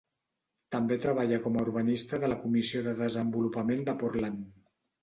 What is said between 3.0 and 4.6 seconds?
Desenvolupament de Portland.